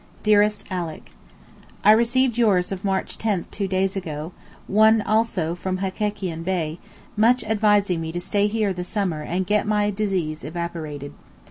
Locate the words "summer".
8.83-9.21